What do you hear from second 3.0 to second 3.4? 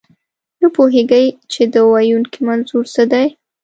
دی.